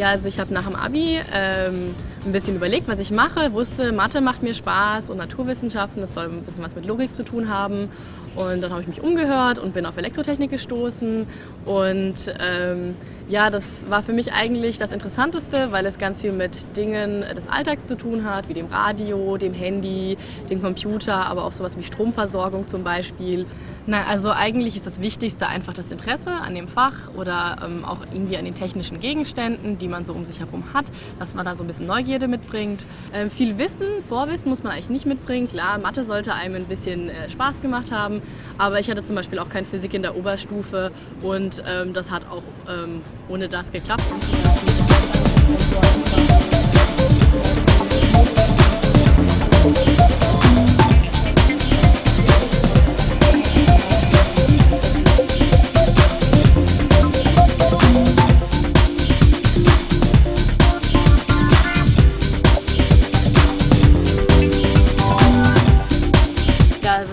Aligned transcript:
Ja, 0.00 0.08
also 0.08 0.28
ich 0.28 0.40
habe 0.40 0.54
nach 0.54 0.64
dem 0.64 0.76
Abi 0.76 1.20
ähm, 1.30 1.94
ein 2.24 2.32
bisschen 2.32 2.56
überlegt, 2.56 2.88
was 2.88 2.98
ich 2.98 3.10
mache. 3.10 3.52
Wusste, 3.52 3.92
Mathe 3.92 4.22
macht 4.22 4.42
mir 4.42 4.54
Spaß 4.54 5.10
und 5.10 5.18
Naturwissenschaften, 5.18 6.00
das 6.00 6.14
soll 6.14 6.24
ein 6.24 6.42
bisschen 6.42 6.64
was 6.64 6.74
mit 6.74 6.86
Logik 6.86 7.14
zu 7.14 7.22
tun 7.22 7.50
haben. 7.50 7.90
Und 8.34 8.62
dann 8.62 8.70
habe 8.70 8.80
ich 8.80 8.88
mich 8.88 9.02
umgehört 9.02 9.58
und 9.58 9.74
bin 9.74 9.84
auf 9.84 9.98
Elektrotechnik 9.98 10.50
gestoßen. 10.52 11.26
Und 11.66 12.14
ähm, 12.40 12.94
ja, 13.30 13.48
das 13.48 13.88
war 13.88 14.02
für 14.02 14.12
mich 14.12 14.32
eigentlich 14.32 14.78
das 14.78 14.90
Interessanteste, 14.90 15.68
weil 15.70 15.86
es 15.86 15.98
ganz 15.98 16.20
viel 16.20 16.32
mit 16.32 16.76
Dingen 16.76 17.24
des 17.36 17.48
Alltags 17.48 17.86
zu 17.86 17.96
tun 17.96 18.24
hat, 18.24 18.48
wie 18.48 18.54
dem 18.54 18.66
Radio, 18.66 19.36
dem 19.36 19.54
Handy, 19.54 20.18
dem 20.50 20.60
Computer, 20.60 21.26
aber 21.26 21.44
auch 21.44 21.52
sowas 21.52 21.78
wie 21.78 21.84
Stromversorgung 21.84 22.66
zum 22.66 22.82
Beispiel. 22.82 23.46
Na, 23.86 24.04
also 24.06 24.30
eigentlich 24.30 24.76
ist 24.76 24.86
das 24.86 25.00
Wichtigste 25.00 25.46
einfach 25.46 25.72
das 25.72 25.90
Interesse 25.90 26.30
an 26.30 26.54
dem 26.54 26.68
Fach 26.68 27.14
oder 27.16 27.56
ähm, 27.64 27.84
auch 27.84 28.00
irgendwie 28.12 28.36
an 28.36 28.44
den 28.44 28.54
technischen 28.54 29.00
Gegenständen, 29.00 29.78
die 29.78 29.88
man 29.88 30.04
so 30.04 30.12
um 30.12 30.26
sich 30.26 30.40
herum 30.40 30.64
hat, 30.74 30.86
dass 31.18 31.34
man 31.34 31.46
da 31.46 31.54
so 31.54 31.64
ein 31.64 31.66
bisschen 31.66 31.86
Neugierde 31.86 32.28
mitbringt. 32.28 32.84
Ähm, 33.14 33.30
viel 33.30 33.58
Wissen, 33.58 33.86
Vorwissen 34.08 34.50
muss 34.50 34.62
man 34.62 34.72
eigentlich 34.72 34.90
nicht 34.90 35.06
mitbringen. 35.06 35.48
Klar, 35.48 35.78
Mathe 35.78 36.04
sollte 36.04 36.34
einem 36.34 36.56
ein 36.56 36.66
bisschen 36.66 37.08
äh, 37.08 37.30
Spaß 37.30 37.60
gemacht 37.62 37.90
haben, 37.92 38.20
aber 38.58 38.80
ich 38.80 38.90
hatte 38.90 39.02
zum 39.04 39.16
Beispiel 39.16 39.38
auch 39.38 39.48
keine 39.48 39.66
Physik 39.66 39.94
in 39.94 40.02
der 40.02 40.16
Oberstufe 40.16 40.90
und 41.22 41.62
ähm, 41.66 41.94
das 41.94 42.10
hat 42.10 42.22
auch 42.30 42.42
ähm, 42.68 43.00
ohne 43.30 43.48
das 43.48 43.70
geklappt. 43.70 44.02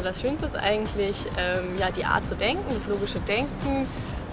Das 0.03 0.21
Schönste 0.21 0.47
ist 0.47 0.55
eigentlich 0.55 1.15
ähm, 1.37 1.77
ja, 1.79 1.91
die 1.91 2.05
Art 2.05 2.25
zu 2.25 2.35
denken, 2.35 2.63
das 2.73 2.87
logische 2.87 3.19
Denken, 3.21 3.83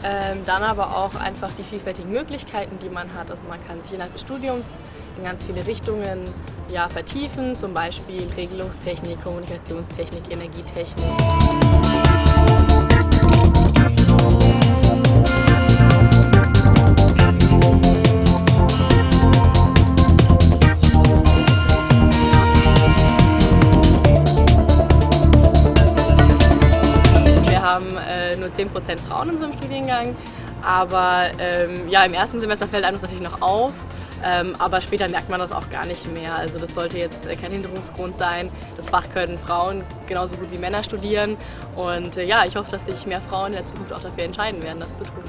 ähm, 0.04 0.38
dann 0.44 0.62
aber 0.62 0.96
auch 0.96 1.14
einfach 1.14 1.50
die 1.58 1.62
vielfältigen 1.62 2.10
Möglichkeiten, 2.10 2.78
die 2.78 2.88
man 2.88 3.12
hat. 3.14 3.30
Also 3.30 3.46
man 3.46 3.64
kann 3.66 3.82
sich 3.82 3.92
innerhalb 3.92 4.12
des 4.12 4.22
Studiums 4.22 4.80
in 5.16 5.24
ganz 5.24 5.44
viele 5.44 5.66
Richtungen 5.66 6.24
ja, 6.72 6.88
vertiefen, 6.88 7.54
zum 7.54 7.72
Beispiel 7.74 8.28
Regelungstechnik, 8.36 9.22
Kommunikationstechnik, 9.22 10.30
Energietechnik. 10.30 12.03
Nur 28.44 28.52
10% 28.52 28.98
Frauen 29.08 29.28
in 29.28 29.34
unserem 29.36 29.52
Studiengang. 29.54 30.16
Aber 30.62 31.30
ähm, 31.38 31.88
ja, 31.88 32.04
im 32.04 32.14
ersten 32.14 32.40
Semester 32.40 32.66
fällt 32.66 32.84
einem 32.84 32.94
das 32.94 33.02
natürlich 33.02 33.22
noch 33.22 33.42
auf. 33.42 33.72
Ähm, 34.24 34.54
aber 34.58 34.80
später 34.80 35.08
merkt 35.08 35.28
man 35.28 35.38
das 35.38 35.52
auch 35.52 35.68
gar 35.68 35.84
nicht 35.84 36.10
mehr. 36.12 36.34
Also 36.34 36.58
das 36.58 36.74
sollte 36.74 36.98
jetzt 36.98 37.28
kein 37.40 37.52
Hinderungsgrund 37.52 38.16
sein. 38.16 38.50
Das 38.76 38.88
Fach 38.88 39.04
können 39.12 39.38
Frauen 39.38 39.82
genauso 40.06 40.36
gut 40.36 40.50
wie 40.50 40.58
Männer 40.58 40.82
studieren. 40.82 41.36
Und 41.76 42.16
äh, 42.16 42.24
ja, 42.24 42.44
ich 42.46 42.56
hoffe, 42.56 42.70
dass 42.70 42.86
sich 42.86 43.06
mehr 43.06 43.20
Frauen 43.20 43.48
in 43.48 43.54
der 43.54 43.66
Zukunft 43.66 43.92
auch 43.92 44.00
dafür 44.00 44.24
entscheiden 44.24 44.62
werden, 44.62 44.80
das 44.80 44.96
zu 44.96 45.04
tun. 45.04 45.24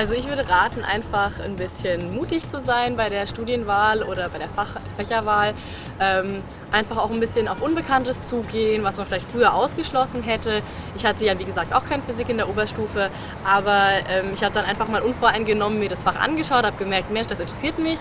Also 0.00 0.14
ich 0.14 0.26
würde 0.30 0.48
raten, 0.48 0.82
einfach 0.82 1.32
ein 1.44 1.56
bisschen 1.56 2.14
mutig 2.14 2.50
zu 2.50 2.62
sein 2.62 2.96
bei 2.96 3.10
der 3.10 3.26
Studienwahl 3.26 4.02
oder 4.02 4.30
bei 4.30 4.38
der 4.38 4.48
Fach 4.48 4.76
Fächerwahl. 4.96 5.52
Ähm, 6.00 6.42
einfach 6.72 6.96
auch 6.96 7.10
ein 7.10 7.20
bisschen 7.20 7.48
auf 7.48 7.60
Unbekanntes 7.60 8.26
zugehen, 8.26 8.82
was 8.82 8.96
man 8.96 9.04
vielleicht 9.04 9.30
früher 9.30 9.52
ausgeschlossen 9.52 10.22
hätte. 10.22 10.62
Ich 10.96 11.04
hatte 11.04 11.26
ja, 11.26 11.38
wie 11.38 11.44
gesagt, 11.44 11.74
auch 11.74 11.84
keine 11.84 12.02
Physik 12.02 12.30
in 12.30 12.38
der 12.38 12.48
Oberstufe, 12.48 13.10
aber 13.44 13.90
ähm, 14.08 14.30
ich 14.32 14.42
habe 14.42 14.54
dann 14.54 14.64
einfach 14.64 14.88
mal 14.88 15.02
unvoreingenommen 15.02 15.78
mir 15.78 15.90
das 15.90 16.02
Fach 16.02 16.18
angeschaut, 16.18 16.64
habe 16.64 16.78
gemerkt, 16.78 17.10
Mensch, 17.10 17.26
das 17.26 17.38
interessiert 17.38 17.78
mich 17.78 17.98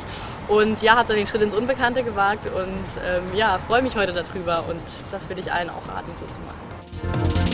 und 0.47 0.81
ja, 0.81 0.95
habe 0.95 1.09
dann 1.09 1.17
den 1.17 1.27
Schritt 1.27 1.41
ins 1.41 1.53
Unbekannte 1.53 2.03
gewagt 2.03 2.45
und 2.45 3.03
ähm, 3.05 3.35
ja, 3.35 3.59
freue 3.67 3.81
mich 3.81 3.97
heute 3.97 4.13
darüber 4.13 4.63
und 4.69 4.79
das 5.11 5.27
würde 5.27 5.41
ich 5.41 5.51
allen 5.51 5.69
auch 5.69 5.85
raten, 5.93 6.13
so 6.17 6.25
zu 6.27 6.39
machen. 6.39 7.48